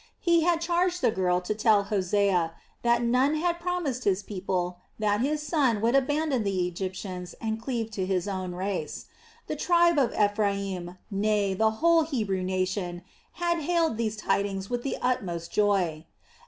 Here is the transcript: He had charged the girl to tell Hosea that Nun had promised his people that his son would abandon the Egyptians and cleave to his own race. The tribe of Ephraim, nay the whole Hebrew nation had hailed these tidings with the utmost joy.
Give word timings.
He 0.19 0.41
had 0.41 0.61
charged 0.61 1.01
the 1.01 1.11
girl 1.11 1.41
to 1.41 1.53
tell 1.53 1.83
Hosea 1.83 2.53
that 2.81 3.03
Nun 3.03 3.35
had 3.35 3.59
promised 3.59 4.03
his 4.03 4.23
people 4.23 4.79
that 4.97 5.21
his 5.21 5.43
son 5.43 5.79
would 5.81 5.93
abandon 5.93 6.41
the 6.43 6.67
Egyptians 6.67 7.35
and 7.39 7.61
cleave 7.61 7.91
to 7.91 8.07
his 8.07 8.27
own 8.27 8.55
race. 8.55 9.05
The 9.45 9.55
tribe 9.55 9.99
of 9.99 10.11
Ephraim, 10.15 10.97
nay 11.11 11.53
the 11.53 11.69
whole 11.85 12.01
Hebrew 12.01 12.41
nation 12.41 13.03
had 13.33 13.59
hailed 13.59 13.97
these 13.97 14.17
tidings 14.17 14.71
with 14.71 14.81
the 14.81 14.97
utmost 15.03 15.51
joy. 15.51 16.07